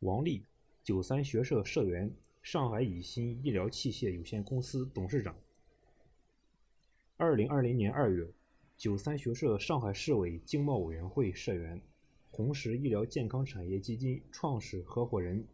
[0.00, 0.42] 王丽，
[0.82, 5.36] 九三学社社员，上海以新医疗器械有限公司董事长。
[7.18, 8.26] 二零二零年二月，
[8.78, 11.78] 九三学社上海市委经贸委员会社员，
[12.30, 15.44] 红石医疗健康产业基金创始合伙人，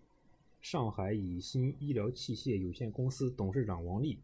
[0.61, 4.21] 上海以新医疗器械有限公司董事长王丽，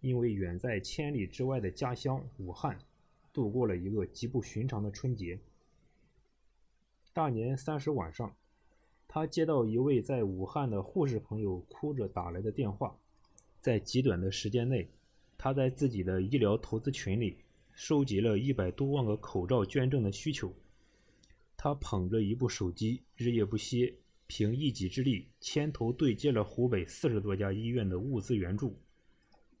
[0.00, 2.78] 因为远在千里之外的家乡武汉，
[3.30, 5.38] 度过了一个极不寻常的春节。
[7.12, 8.34] 大年三十晚上。
[9.12, 12.96] 他接到一位在武汉的护士朋友哭着打来的电话，
[13.60, 14.88] 在极短的时间内，
[15.36, 17.38] 他在自己的医疗投资群里
[17.72, 20.54] 收集了一百多万个口罩捐赠的需求。
[21.56, 23.92] 他捧着一部手机，日夜不歇，
[24.28, 28.76] 凭一己之力牵头对接了湖北四十多家医院的物资援助。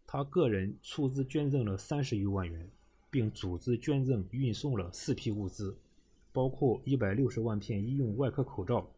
[0.06, 2.70] 他个人出资捐赠了三十余万元，
[3.10, 5.76] 并组织捐赠运送了四批物资，
[6.30, 8.88] 包括一百六十万片医用外科口罩。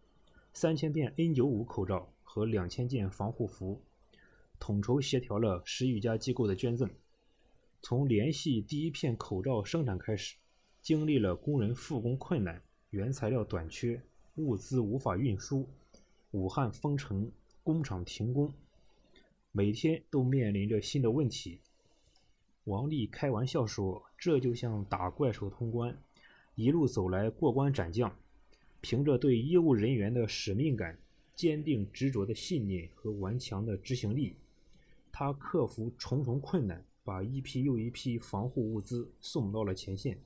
[0.53, 3.81] 三千片 N95 口罩和两千件防护服，
[4.59, 6.89] 统筹协调了十余家机构的捐赠。
[7.81, 10.37] 从联系第一片口罩生产开始，
[10.83, 14.01] 经历了工人复工困难、原材料短缺、
[14.37, 15.67] 物资无法运输、
[16.33, 17.33] 武汉封城、
[17.65, 18.53] 工厂停工，
[19.53, 21.61] 每天都面临着新的问题。
[22.65, 25.97] 王丽开玩笑说：“这就像打怪兽通关，
[26.55, 28.15] 一路走来过关斩将。”
[28.83, 30.99] 凭着对医务人员的使命感、
[31.35, 34.35] 坚定执着的信念和顽强的执行力，
[35.13, 40.19] 他克服重重困难，把一批又一批防护物资送到了前线。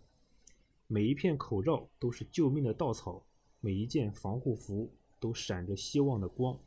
[0.86, 3.22] 每一片口罩都是救命的稻草，
[3.60, 4.90] 每一件防护服
[5.20, 6.58] 都闪着希望的光。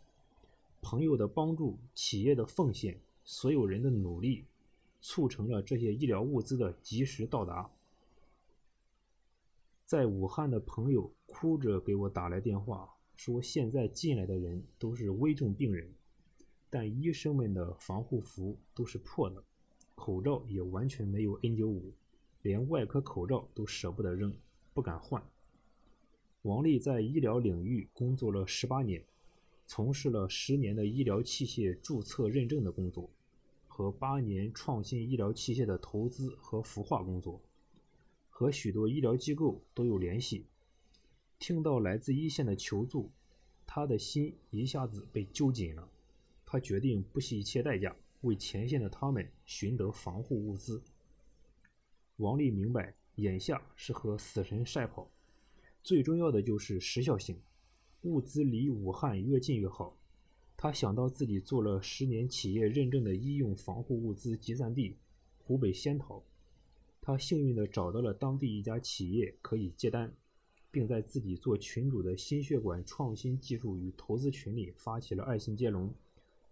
[0.81, 4.45] 朋友的帮助、企业的奉献、所有人的努力，
[5.01, 7.69] 促成了这些医疗物资的及时到达。
[9.89, 15.91] 在武汉的朋友哭着给我打来电话，说现在进来的人都是危重病人，
[16.69, 19.43] 但医生们的防护服都是破的，
[19.95, 21.81] 口罩也完全没有 N95，
[22.43, 24.31] 连外科口罩都舍不得扔，
[24.75, 25.23] 不敢换。
[26.43, 29.03] 王丽在医疗领域工作了十八年，
[29.65, 33.09] 从事了十年的医疗器械注册认证的工作，
[33.67, 37.41] 和八年创新医疗器械的投资和孵化工作。
[38.39, 40.45] 和许多医疗机构都有联系，
[41.39, 43.11] 听到来自一线的求助，
[43.67, 45.89] 他的心一下子被揪紧了。
[46.45, 50.81] 他决定不惜一切代价为前线的他们寻得防护物资。
[52.15, 55.11] 王丽明白，眼下是和死神赛跑，
[55.83, 57.37] 最重要的就是时效性，
[58.03, 59.97] 物资离武汉越近越好。
[60.55, 64.95] 他想到自己做了十年企业认证的医用防护物资集散地——
[65.43, 66.23] 湖北仙桃。
[67.09, 70.13] 他幸运地找到了当地一家企业可以接单，
[70.69, 75.91] 并在自己做群主的心血管创新技术与投资群里发起了爱心接龙，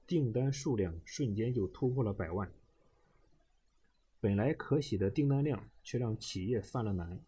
[0.08, 2.52] 订单数量瞬间就突破了百万。
[4.20, 7.24] 本来可喜的订单量却让企业犯了难。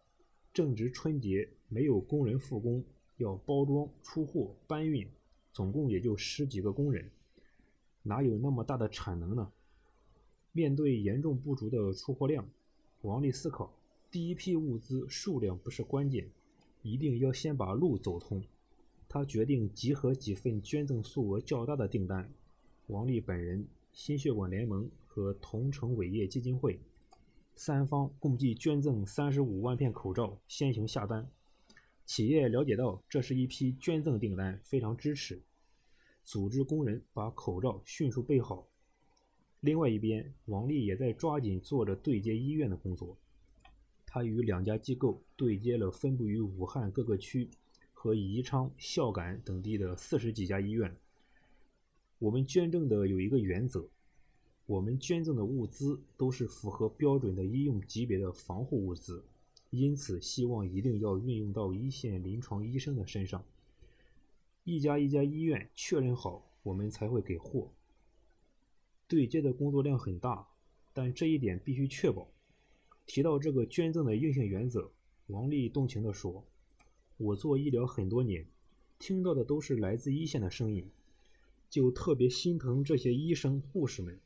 [0.52, 2.84] 正值春节，没有工人复工，
[3.18, 5.08] 要包装、出货、搬运，
[5.54, 7.12] 总共也就十几个工人，
[8.02, 9.52] 哪有那么大的产能呢？
[10.52, 12.50] 面对严重不足的出货量。
[13.04, 13.72] 王丽思考，
[14.12, 16.30] 第一批物资数量不是关键，
[16.82, 18.44] 一定要先把路走通。
[19.08, 22.30] 他决定集合几份捐赠数额较大的订单。
[22.88, 26.78] 王丽本人、心血管联盟和同城伟业基金会
[27.56, 31.26] 三方共计捐赠三十五万片口罩，先行下单。
[32.06, 35.42] 企业了解到这是一批捐赠订单，非常支持，
[36.26, 38.68] 组织工人把口罩迅速备好。
[39.62, 43.18] 另外一边，王丽也在抓紧做着对接医院的工作。
[44.06, 47.48] 他与两家机构对接了分布于武汉各个区
[47.94, 50.96] 和宜昌、孝感等地的四十几家医院。
[52.18, 53.86] 我们捐赠的有一个原则：
[54.66, 59.24] 我们捐赠的物资都是符合标准的医用级别的防护物资，
[59.72, 63.44] 因此希望一定要运用到一线临床医生的身上。
[64.64, 67.70] 一家一家医院确认好，我们才会给货。
[69.10, 70.48] 对接的工作量很大，
[70.94, 72.28] 但这一点必须确保。
[73.08, 74.92] 提到这个捐赠的硬性原则，
[75.26, 76.46] 王丽动情地说
[77.18, 78.46] ：“我做医疗很多年，
[79.00, 80.88] 听到的都是来自一线的声音，
[81.72, 84.20] 就特别心疼这些医生护士们。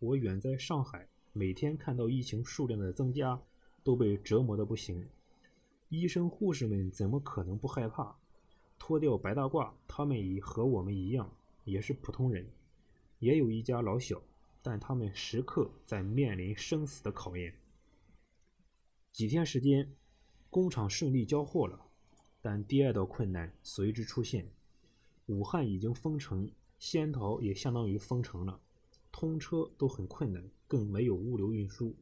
[0.00, 3.40] 我远在上海，每天看到疫情数量的增加，
[3.82, 5.08] 都被折磨得不行。
[5.88, 8.14] 医生护士们怎么可能不害怕？
[8.78, 11.34] 脱掉白大褂，他们也和我们一样，
[11.64, 12.46] 也是普通人。”
[13.24, 14.20] 也有一家老小，
[14.60, 17.54] 但他们时刻在面临生死的考验。
[19.12, 19.90] 几天时间，
[20.50, 21.80] 工厂顺利交货了，
[22.42, 24.46] 但第二道困难随之出现。
[25.24, 28.60] 武汉已经封城，仙桃也相当于封城了，
[29.10, 31.96] 通车都很困难，更没有物流运输，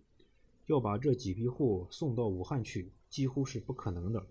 [0.66, 4.26] 要把这几批货送到武汉去，几乎是不可能的。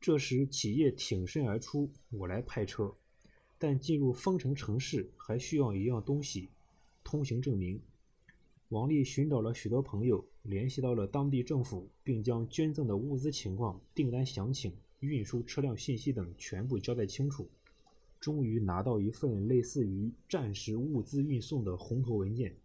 [0.00, 2.94] 这时，企业挺身而出，我来派车。
[3.58, 6.48] 但进入封城城市还需要一样东西——
[7.02, 7.80] 通行证明。
[8.70, 17.48] 王丽寻找了许多朋友，联系到了当地政府，并将捐赠的物资情况、订单详情、运输车辆信息等全部交代清楚。
[18.18, 22.56] 终于拿到一份类似于战时物资运送的红头文件。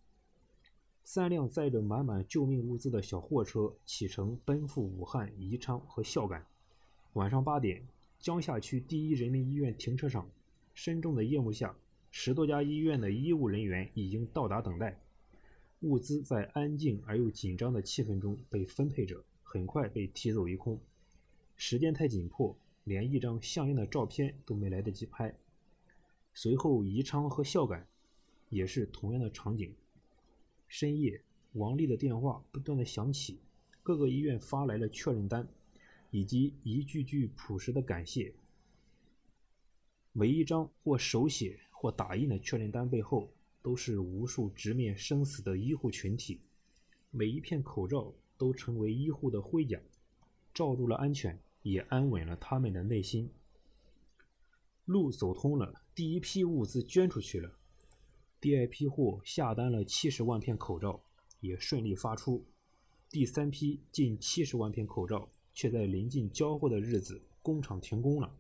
[1.04, 6.46] 三辆载着满满救命物资的小货车启程奔赴武汉、宜昌和孝感。
[7.14, 7.86] 晚上八点，
[8.20, 10.28] 江夏区第一人民医院停车场。
[10.84, 11.78] 深重的夜幕下，
[12.10, 15.00] 十多家医院的医务人员已经到达等待。
[15.82, 20.82] 物资在安静而又紧张的气氛中被分配着，很快被提走一空。
[21.56, 25.38] 时间太紧迫，连一张像样的照片都没来得及拍。
[26.34, 27.88] 随后，宜昌和孝感
[28.50, 29.72] 也是同样的场景。
[30.68, 31.22] 深夜，
[31.54, 33.38] 王丽的电话不断的响起，
[33.84, 35.48] 各个医院发来了确认单，
[36.10, 38.34] 以及一句句朴实的感谢。
[40.14, 43.32] 每一张或手写或打印的确认单背后，
[43.62, 46.42] 都是无数直面生死的医护群体。
[47.12, 49.80] 每一片口罩都成为医护的盔甲，
[50.54, 53.30] 罩住了安全，也安稳了他们的内心。
[54.84, 57.54] 路走通了，第一批物资捐出去了，
[58.42, 61.02] 第二批货下单了七十万片口罩，
[61.40, 62.44] 也顺利发出。
[63.10, 68.36] 第三批近七十万片口罩，却在临近交货的日子，工厂停工了。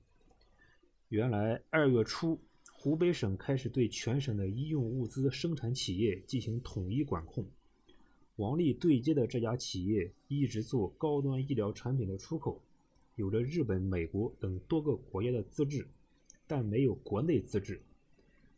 [1.11, 2.39] 原来二月初，
[2.71, 7.45] 湖北省开始对全省的医用物资生产企业进行统一管控。
[8.37, 12.61] 王丽对接的这家企业一直做高端医疗产品的出口，
[13.15, 15.85] 有着日本、美国等多个国家的资质，
[16.47, 17.81] 但没有国内资质。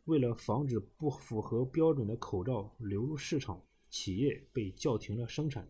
[0.04, 3.60] 为了防止不符合标准的口罩流入市场，
[3.90, 5.66] 企业被叫停了生产。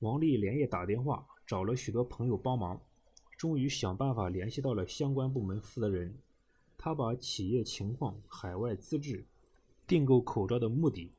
[0.00, 2.82] 王丽连夜打电话，找了许多朋友帮忙。
[3.42, 6.14] 终于想办法联系到了相关部门负责人，
[6.78, 9.24] 他把企业情况、海外资质、
[9.84, 11.10] 订购口罩的目的、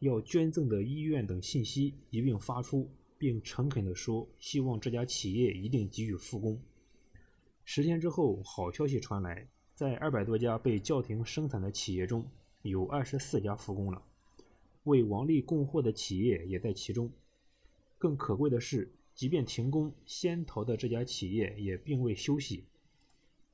[0.00, 2.86] 要捐赠的医院等信息一并发出，
[3.16, 6.60] 并诚恳地说：“希望这家企业一定给予复工。”
[7.64, 12.30] 十天之后，好消息传来，在二百多家被叫停生产的企业中，
[12.60, 14.02] 有二十四家复工了，
[14.84, 17.10] 为王丽供货的企业也在其中。
[17.96, 18.92] 更可贵的是。
[19.14, 22.64] 即便停工，仙桃的这家企业也并未休息。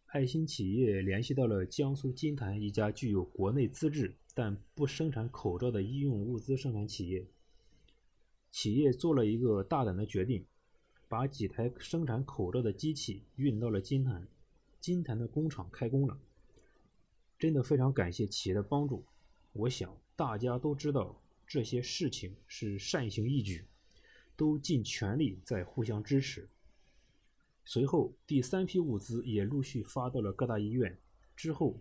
[0.06, 7.26] 爱心企业联系到了江苏金坛一家具有国内资质但不生产口罩的医用物资生产企业。
[8.52, 10.46] 企业做了一个大胆的决定，
[11.08, 14.26] 把几台生产口罩的机器运到了金坛，
[14.80, 16.18] 金坛的工厂开工了。
[17.38, 19.04] 真的非常感谢企业的帮助。
[19.52, 23.66] 我想大家都知道，这些事情是善行义举。
[24.36, 26.48] 都尽全力在互相支持。
[27.64, 30.96] 随后，第三批物资也陆续发到了各大医院。
[31.34, 31.78] 之后，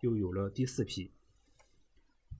[0.00, 1.10] 又有了第四批。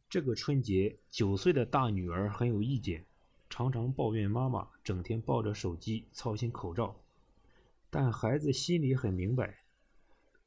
[0.09, 3.05] 这个春节，九岁的大女儿很有意见，
[3.49, 6.97] 常常抱怨妈妈整天抱着手机操心口罩。
[7.91, 9.59] 但孩子心里很明白。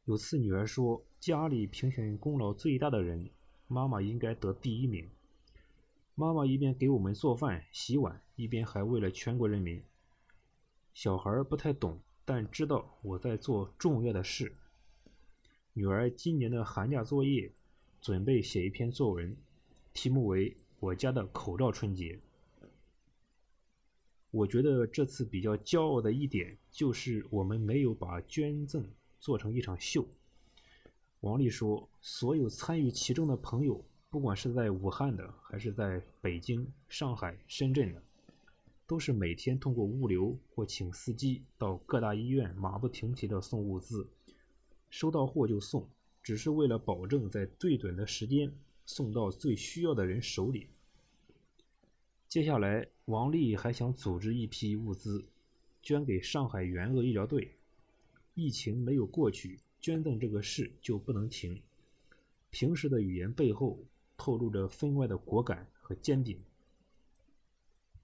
[0.06, 3.30] 有次，女儿说：“家里评选功劳最大的人，
[3.68, 5.10] 妈妈应该得第一名。”
[6.16, 9.84] 妈妈一边给我们做饭、洗碗，一边还为了全国人民。
[10.94, 14.56] 小孩不太懂，但知道我在做重要的事。
[15.74, 17.52] 女儿今年的寒假作业，
[18.00, 19.36] 准备写一篇作文，
[19.92, 22.14] 题目为《我家的口罩春节》。
[24.30, 28.88] 我觉得这次比较骄傲的一点，就是我们没有把捐赠
[29.20, 30.08] 做成一场秀。
[31.22, 38.04] 王丽说：“所有参与其中的朋友。”不管是在武汉的，还是在北京、上海、深圳的，
[38.86, 44.08] 都是每天通过物流或请司机到各大医院马不停蹄地送物资，
[44.92, 45.90] 收到货就送，
[46.22, 48.54] 只是为了保证在最短的时间
[48.86, 50.68] 送到最需要的人手里。
[52.28, 55.26] 接下来，王丽还想组织一批物资，
[55.82, 57.56] 捐给上海援鄂医疗队。
[58.36, 61.60] 疫情没有过去，捐赠这个事就不能停。
[62.52, 63.80] 平时的语言背后。
[64.18, 66.40] 透露着分外的果敢和坚定。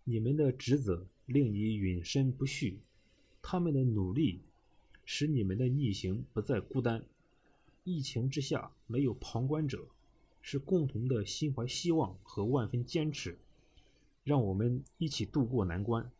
[0.03, 2.77] 你们的职责令你永身不恤，
[3.41, 4.41] 他们的努力
[5.05, 7.03] 使你们的逆行不再孤单。
[7.83, 9.87] 疫情之下没有旁观者，
[10.41, 13.37] 是共同的心怀希望和万分坚持。
[14.23, 16.11] 让我们一起渡过难关。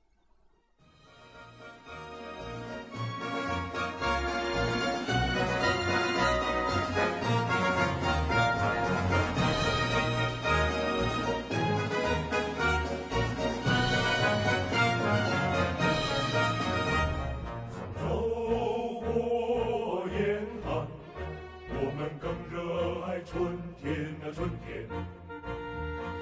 [22.10, 24.88] 们更热爱春天啊，春天。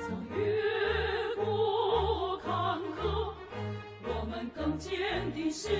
[0.01, 3.34] 曾越过坎坷，
[4.03, 5.72] 我们更坚定心。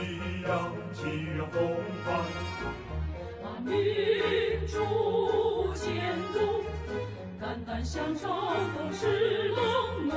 [0.00, 1.00] 力量，激
[1.38, 1.56] 扬风
[2.04, 2.06] 帆。
[3.42, 3.72] 把民
[4.66, 6.64] 族监督，
[7.40, 10.14] 肝胆相照共是冷暖。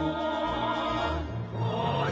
[1.56, 2.10] 啊，